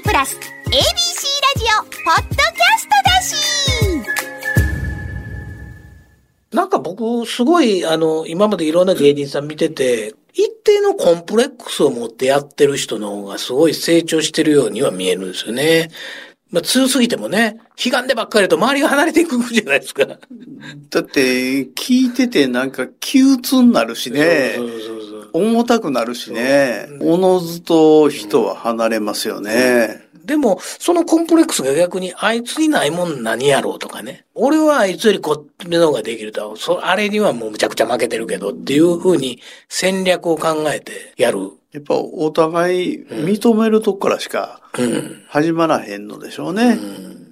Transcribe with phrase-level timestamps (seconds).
[0.00, 0.40] ミプラス ABC
[0.72, 2.46] ラジオポッドキャ
[2.78, 3.36] ストだし
[6.52, 15.90] なんか僕、すごい、あの、今までいろんな芸人さん見てて、一定のコンプレックスを持ってやってる人の方がすごい成長してるようには見えるんですよね。
[16.50, 20.06] まあ、強すぎてもね、悲願でばっかりだと周りが離れていくじゃないですか。
[20.06, 20.18] だっ
[21.04, 24.54] て、聞いててなんか憂鬱になるしね。
[24.56, 24.99] そうそうそう
[25.32, 26.88] 重たくなるしね。
[27.00, 30.08] おのずと人は離れますよね。
[30.24, 34.24] でも、そのコンプレックスが逆に、あいつにないもん何やろうとかね。
[34.34, 41.50] 俺はあいつよりこっちの方ができると、そあれにはもうむちゃくちゃ負けてるけどっていう風に戦略を考えてやる。
[41.72, 45.22] やっぱお互い認めるとこからしかうん。
[45.28, 46.78] 始まらへんのでしょうね。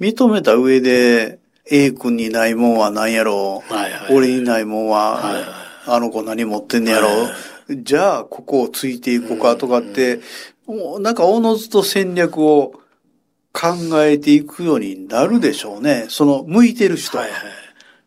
[0.00, 1.38] 認めた上で、
[1.70, 3.74] A 君にないもんは何やろう。
[3.74, 5.44] はいはい俺にないもんは、はいはい
[5.86, 7.28] あの子何持ってんねやろう。
[7.70, 10.20] じゃあ、ここをついていこうかとかって、
[10.66, 12.72] もうなんかおのずと戦略を
[13.52, 16.06] 考えていくようになるでしょうね。
[16.08, 17.24] その、向いてる人は。
[17.24, 17.40] はいはい。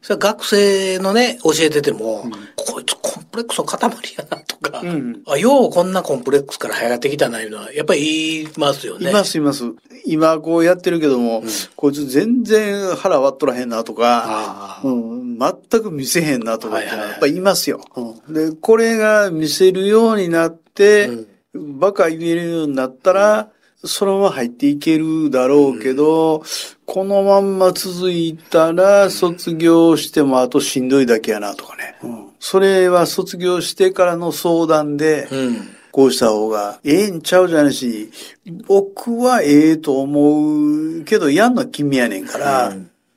[0.02, 2.96] それは学生のね、教えてても、こいつ
[3.38, 3.80] プレックスの塊
[4.18, 5.22] やなとか、うん。
[5.28, 9.12] あ、ようこんなコンプレックスから生えってきたないうのは、やっぱり言いますよね。
[9.12, 9.64] いますいます。
[10.06, 11.44] 今こうやってるけども、
[11.76, 17.10] こいつ全然腹割っとらへんなとか、うん、全く見せへんなとかってはいはいはい。
[17.12, 18.34] やっぱりいますよ、うん。
[18.34, 21.10] で、これが見せるようになって、
[21.54, 23.50] バカ言えるようになったら、
[23.84, 26.44] そのまま入っていけるだろうけど、
[26.86, 31.96] このまんま続いたら卒業してもあとしんどいだけやなとかね。
[32.04, 35.78] うんそれは卒業してからの相談で、うん。
[35.92, 38.12] こうした方がええんちゃうじゃないし、
[38.68, 42.76] 僕はええと思うけど、やんの君やねんから、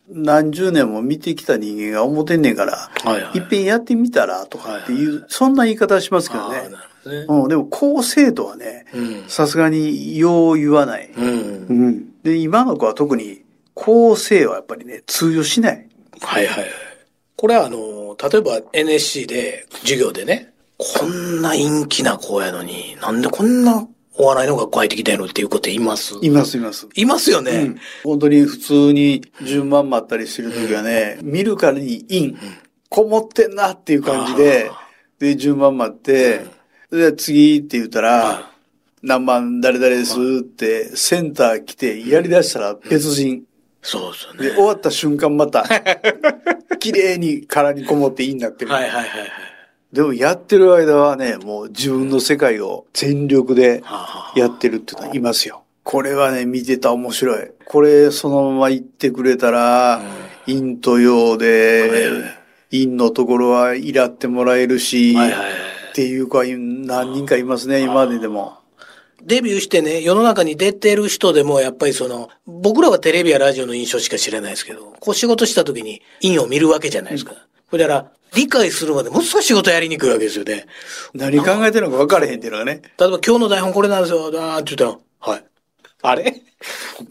[0.08, 6.62] 何十年も見てきた人間が思ってんねんから、はいはいいっぺんやってみたらとかっていう、そんな言い方しますけどねああ。
[6.62, 7.26] なるほどね。
[7.28, 9.24] うん、でも、高精度はね、うん。
[9.28, 11.10] さすがによう言わない。
[11.16, 11.66] うん。
[11.68, 12.22] うん。
[12.22, 13.42] で、今の子は特に、
[13.74, 15.88] 高性はやっぱりね、通用しない。
[16.20, 16.70] はいはいはい。
[17.36, 23.86] これはあの、例えば NSC で、授業でね、こんな陰気な子やのに、なんでこんな
[24.16, 26.18] お笑いの学校入ってきたのっていう子っています？
[26.20, 26.88] います、います。
[26.94, 27.52] いますよね。
[27.52, 32.38] うん本当に普通に順番待ったりしてる時はね、見るからにイン、
[32.90, 34.70] こもってんなっていう感じで、
[35.18, 36.44] で、順番待って、
[36.90, 38.50] で、次って言ったら、
[39.02, 43.44] 何番誰々ですって、センター来て、やり出したら別人。
[43.82, 44.56] そうですよで、ね。
[44.56, 45.64] 終わった瞬間また、
[46.78, 48.72] 綺麗に殻にこもっていいになってる。
[48.72, 49.30] はいはいはいはい。
[49.92, 55.62] でもやってる間はね、もう自分の世界を全力ではやってるっていうのはいますよ。
[55.82, 57.50] これはね、見てたら面白い。
[57.64, 60.02] これそのまま行ってくれたら、
[60.46, 62.22] 陰と陽で、
[62.70, 68.56] 陰のところはイラってもらえるし、はいはいはいっていう子は何人かいますね、今まででも。
[69.22, 77.34] デビューしてね、世の中に出てる人でも、やっぱりその、僕らはテレビやラジオの印象しか知らないですけど、こう仕事した時に陰を見るわけじゃないですか。
[77.68, 80.64] それだから、理解するまでものすごい仕事やりにくいわけですよね。
[81.12, 82.80] 何考えてるのか分からへんっていうのがね。
[82.98, 85.44] 例えば今日の台本これなんですよ、あーって言ったら、はい。
[86.00, 86.42] あれ？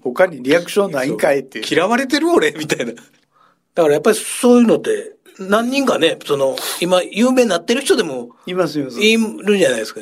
[0.01, 1.61] 他にリアクションないんかいって。
[1.69, 2.53] 嫌われてる俺？
[2.53, 2.93] みたいな。
[2.93, 9.01] だからやっぱりそういうのって、何人かね、その、今有名になってる人でもいますいます。
[9.01, 10.01] いるんじゃないですか。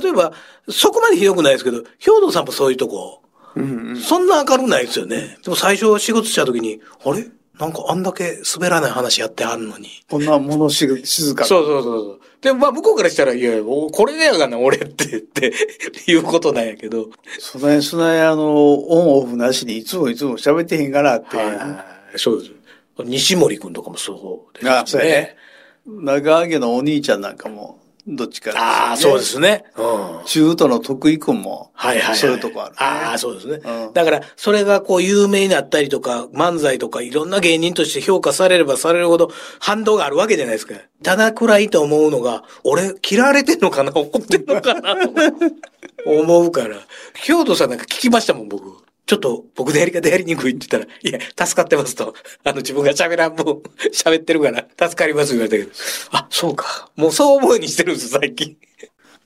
[0.00, 0.32] 例えば、
[0.68, 3.22] そこまでひどくないですけど、兵藤さんもそういうとこ、
[3.54, 5.38] うんうんそんな明るくないですよね。
[5.42, 7.26] でも最初仕事した時に、あれ？
[7.58, 9.88] なんかあんだけ滑らない話やってはんのに。
[10.10, 11.46] こんな物しぐ静か。
[11.46, 12.20] そうそうそうそう。
[12.42, 15.54] で、まあ向こうからしたら、いやいや、おこれやがな、俺って言って、
[16.06, 17.08] いうことなんやけど。
[17.38, 21.38] そないそないあの、オンオフなしにいつもいつも喋ってへんからって。
[21.38, 21.84] は
[22.14, 22.18] い。
[22.18, 22.52] そうです。
[23.04, 24.70] 西森くんとかもそうですね。
[24.72, 25.36] あそうやね
[25.86, 29.64] 長揚げのお兄ちゃんなんかも、どっちかねああ、そうですね。
[29.76, 30.24] うん。
[30.26, 32.16] 中途の徳井くんも、はいはい、はい。
[32.16, 32.76] そういうとこある、ね。
[32.80, 33.60] ああ、そうですね。
[33.64, 39.30] うんだから、それがこう有名になったりとか、漫才とかいろんな芸人として評価されればされるほど
[39.60, 40.74] 反動があるわけじゃないですか。
[41.02, 43.92] ただくらいと思うのが、俺嫌われてんのかな？
[43.92, 44.96] 怒ってんのかな？
[46.06, 46.76] 思うから。
[47.14, 48.85] 兵藤さんなんか聞きましたもん、僕。
[49.06, 52.12] ちょっと僕のやり方やりにくいって言ったら、いや、助かってますと。
[52.44, 53.44] あの自分が喋らんもん、
[53.92, 55.70] 喋ってるから、助かります言われたけど。
[56.10, 56.90] あ、そうか。
[56.96, 58.56] もうそう思うにしてるんです、最近。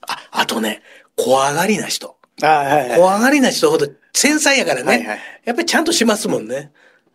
[0.01, 0.83] あ、あとね、
[1.15, 2.15] 怖がりな人。
[2.43, 2.97] ああはいはい。
[2.99, 4.87] 怖がりな人ほど繊細やからね。
[4.87, 6.71] はいはいやっぱりちゃんとしますもんね。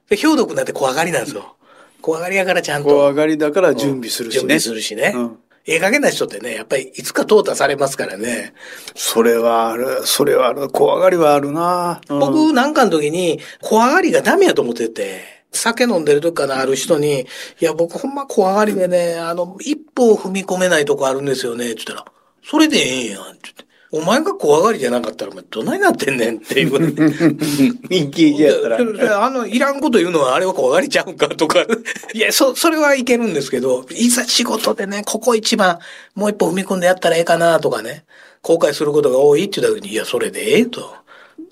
[0.09, 1.57] で、兵藤君なんて怖がりなんですよ。
[2.03, 2.89] 怖がりやからちゃんと。
[2.89, 4.41] 怖がりだから準備するしね。
[4.41, 5.13] 準備するしね。
[5.15, 8.55] うんええ加減な人ってね、やっぱりいつか淘汰されますからね。
[8.95, 17.27] それはある、それはある、怖がりはあるな、うん僕なんかの時に、怖がりがダメやと思ってて、酒飲んでる時からある人に、
[17.61, 22.13] いや、僕ほんま怖がりでね、あの、一歩踏み込めないとこあるんですよね、って言ったら、
[22.45, 23.65] それでええんやん、って言って。
[23.93, 27.81] お前が怖がりじゃなかったら、お前どないなってんねんっていう。
[27.88, 28.85] 人気やったら。
[28.85, 31.65] であの、いらんこと言うのはあれは怖がりちゃうんかとか。
[32.12, 35.79] いや、そ、それはいけるんですけど、いざ仕事でね、ここ一番、
[36.15, 38.05] もう一歩踏み込んでやったらええかなとかね、
[38.43, 40.94] 後悔することが多いって言った時に、いや、それでええと。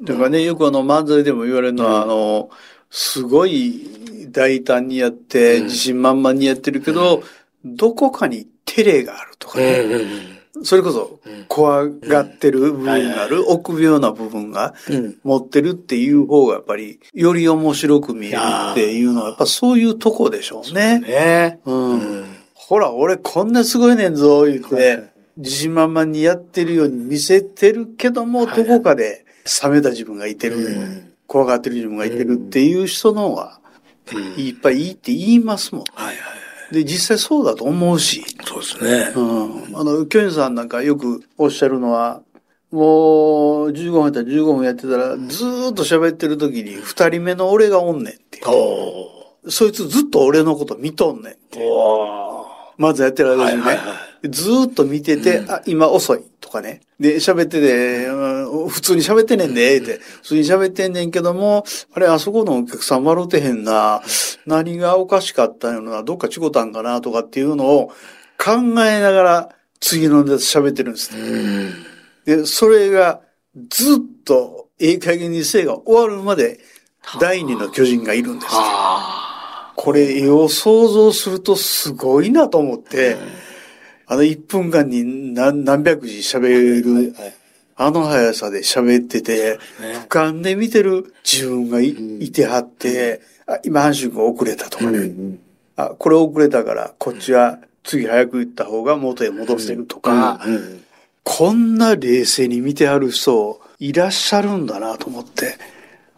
[0.03, 2.51] だからね、よくあの漫才でも言われるのは、あの、
[2.91, 3.89] すごい
[4.31, 7.23] 大胆にやって、自信満々にやってるけど、
[7.65, 10.44] どこかに照れがあるとかね。
[10.62, 15.17] それこそ、怖がってる部分がある、臆病な部分がうん。
[15.25, 18.39] 持ってるっていう方がやっぱり、より面白く見える
[18.73, 21.01] っていうのは、やっぱそういうとこでしょうね。
[21.01, 21.61] ね。
[21.65, 22.25] うん。
[22.55, 25.03] ほら、俺こんなすごいねんぞ、言って、
[25.37, 29.25] 自信満々にやってるように見せてるけども、どこかで
[29.62, 33.59] 冷めた自分がいてる、怖がってる自分がいてるっていう人の方が、
[34.37, 35.85] いっぱいいいって言いますもん。
[35.95, 36.17] はいはい。
[36.75, 38.25] で、実際そうだと思うし。
[38.44, 39.12] そうですね。
[39.15, 39.21] う
[39.71, 39.76] ん。
[39.76, 42.23] あの、キョンさんなんかよくおっしゃるのは、
[42.73, 48.41] もう、15分やったら15分やってたら、ずーっと喋ってる時に、二人目の俺がおんねんって。
[48.47, 51.61] おそいつずっと俺のこと見とんねんって。
[51.62, 52.47] お
[52.77, 53.62] まずやってる間にね。
[53.62, 53.94] はいはいは
[54.29, 56.81] ずーっと見てて、あ、今遅いとかね。
[56.99, 59.99] で、喋ってて、うん普通に喋ってんねんで、って。
[59.99, 64.03] 普通に喋ってんねんけども、あれ、あそこのお客さん笑ってへんな。
[64.47, 66.03] 何がおかしかったんやろな。
[66.03, 67.89] どっか違ったんかなとかっていうのを
[68.39, 68.53] 考
[68.85, 69.49] えながら
[69.81, 71.71] 次のネタ喋ってるんですね。
[72.25, 73.21] で、それが
[73.69, 76.59] ずっとええ加減にせいが終わるまで
[77.21, 78.53] 第二の巨人がいるんです。
[79.77, 83.17] これ絵を想像するとすごいなと思って、
[84.06, 87.15] あの1分間に何何百字喋る、
[87.76, 95.11] あの速さで喋ってて、俯瞰で見てる自分がい,、いてはって、あ今阪神が遅れたとかね、
[95.76, 100.41] あ、これ遅れたからこっちは次早く行った方が元へ戻せるとか、
[101.25, 105.56] こんな冷静に見てはる人いらっしゃるんだなと思って、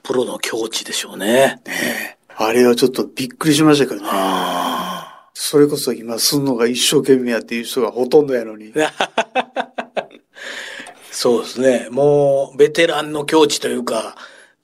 [0.03, 1.63] プロの境地でしょうね。
[2.37, 4.09] あれはちょっとびっくりしましたけどね。
[5.33, 8.73] それこそ今すんのが一生懸命やっていう人がほとんどやのに。
[11.19, 11.89] そうですね。
[11.91, 14.17] もう、ベテランの境地というか、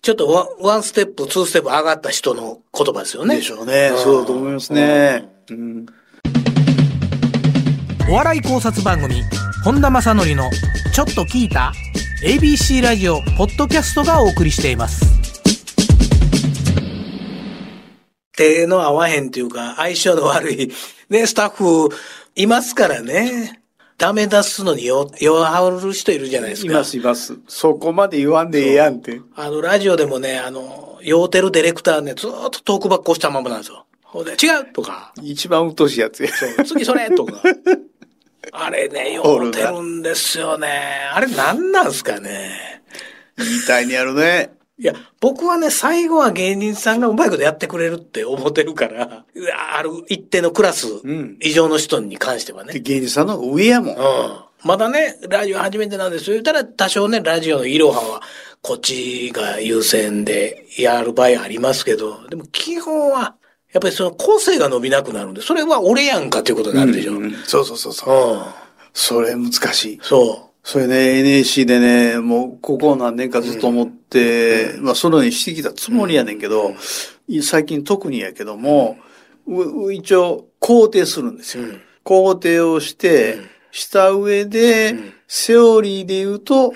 [0.02, 3.36] ちょっとワンワンステップ、ツーステップ上がった人の言葉ですよね。
[3.36, 3.90] でしょうね。
[3.96, 5.30] そうだと思いますね。
[5.48, 5.86] うん。
[8.10, 9.22] お笑い考察番組
[9.64, 10.50] 本多正識の
[10.92, 11.72] 「ちょっと聞いた?」
[12.22, 15.00] ABC ラジオポッドキャストがお送りしています
[18.36, 20.70] 手の合わへんというか、相性の悪い、
[21.08, 21.88] ね、スタッフ、
[22.34, 23.61] いますからね。
[24.02, 26.72] ダメ出すのに弱弱る人いるじゃないですか。
[26.72, 27.38] いますいます。
[27.46, 29.20] そこまで言わんでええやんって。
[29.36, 33.86] あの、ラジオでもね、あの、酔うてるディレクターね、ずーっとトークバックをしたままなんですよ。
[34.02, 36.30] ほんで、違うとか、一番鬱陶しいやつや。
[36.66, 37.40] 次それとか。
[38.50, 40.68] あれね、酔うてるんですよね。
[41.14, 42.82] あれ何なんすかね。
[43.38, 44.52] 言いたいにやるね。
[44.82, 49.24] いや、僕はね、最後は芸人さんがうまいことやってくれるって思ってるから、
[49.78, 52.72] ある一定のクラスん以上の人に関してはね。
[52.72, 53.96] で芸人さんの方が上やもん。
[53.96, 54.02] うん。
[54.64, 56.34] まだね、ラジオ初めてなんですよ。
[56.34, 58.22] 言ったら多少ね、ラジオのいろはは、
[58.60, 63.36] こっちが優先でやる場合ありますけど、でも基本は、
[63.72, 67.12] やっぱりその個性が伸びなくなるんで、それは俺やんかっていうことになるでしょ。
[67.12, 67.16] う。
[67.18, 68.34] うんんそうそうそうそう。
[68.34, 68.42] うん。
[68.92, 69.98] それ難しい。
[70.02, 76.74] そそれね、NSC でね、もうここ何年かずっと思って、まあそのようにしてきたつもりやねんけど、
[77.42, 78.96] 最近特にやけども、
[79.92, 81.64] 一応肯定するんですよ。
[81.64, 83.38] うん肯定をして、
[83.70, 84.94] した上で、
[85.28, 86.74] セオリーで言うと、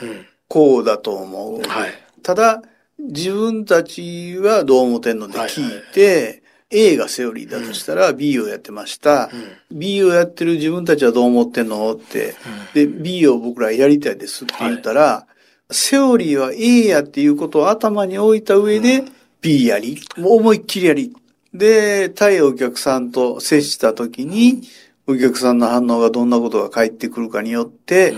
[0.49, 1.59] こうだと思う。
[1.59, 1.63] う。
[1.63, 1.91] はい。
[2.23, 2.63] ただ、
[2.99, 9.31] 自分たちはどう思ってんので聞いて、A がセオリーだとしたら B をやってました。
[9.71, 11.93] B をやってる自分たちはどう思ってんの？
[11.93, 12.35] って。
[12.75, 15.27] で、B を僕らやりたいですって言ったら、
[15.71, 19.05] セオリーは A やっていうことを頭に置いた上で
[19.41, 20.01] B やり。
[20.17, 21.15] もう思いっきりやり。
[21.55, 24.63] で、対お客さんと接した時に、
[25.07, 28.15] お客さんの反応がどんなことが返ってくるかによって、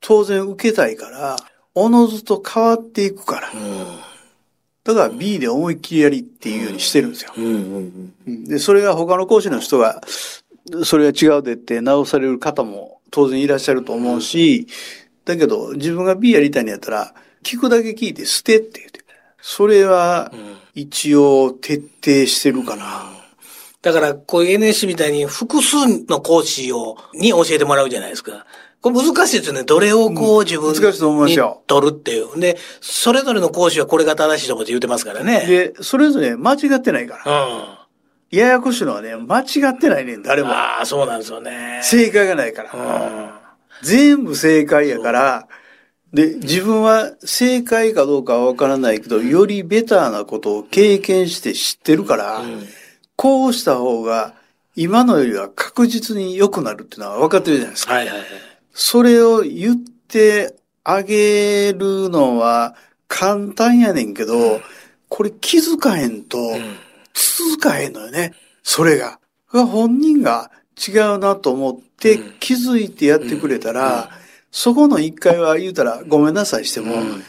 [0.00, 1.36] 当然受けたいから、
[1.74, 3.52] おのずと変わっていくから。
[4.84, 7.32] だから B で思いっきりやりっていうようにしてるんですよ。
[8.26, 10.00] で、それが他の講師の人が、
[10.84, 14.66] それが違うでって直される方も当然いらっしゃると思うし、
[15.24, 19.00] だけど自分が B やりたいんやったら、聞くだけ聞いて捨てって言って。
[19.42, 20.32] それは
[20.74, 23.10] 一応徹底してるかな。
[23.82, 28.44] だから、こういう NSC みたいに複数の講師を、に教えてもらうじゃないですか。
[28.82, 29.64] これ難しいですよね。
[29.64, 32.40] どれをこう自分難しいと思いますによ取るっていう。
[32.40, 35.44] で、それぞれの講師はこれが正しいと思って言ってますからね。
[35.46, 37.44] で、それぞれ間違ってないから。
[37.44, 37.64] うん。
[38.30, 39.44] ややこしいのはね、間違
[39.74, 40.50] ってないねん、誰も。
[40.50, 41.80] ああ、そうなんですよね。
[41.82, 42.72] 正解がないから。
[42.72, 43.30] うん。
[43.82, 45.48] 全部正解やから、
[46.12, 52.42] で、自分は正解かどうかはわからないけど、よりベターなことを経験して知ってるから、
[53.16, 54.34] こうした方が
[54.74, 57.94] 今のよりは確実に良くなるっていうのは分かってるじゃないですか。
[57.94, 58.49] はいはいはい。
[58.82, 62.74] それを言ってあげるのは
[63.08, 64.62] 簡単やねんけど、
[65.10, 66.38] これ気づかへんと
[67.12, 68.32] 続かへんのよね。
[68.62, 69.20] それが。
[69.52, 74.08] が本人が違うなと思ってうん気づいてやってくれたら、
[74.50, 77.22] そこの1回は言うたらごめんなさいしても、うん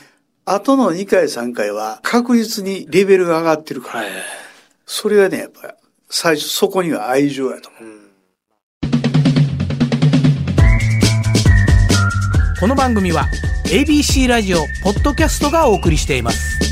[0.43, 4.07] 後の2回3回は確実にレベルが上がってるから。
[4.85, 5.75] それはね、やっぱ
[6.09, 8.00] 最初そこには愛情やと思う。
[12.61, 13.27] この番組は
[13.73, 16.70] ABC ラジオポッドキャストがお送りしています。